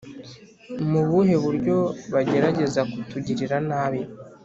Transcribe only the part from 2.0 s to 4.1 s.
bagerageza kutugirira nabi?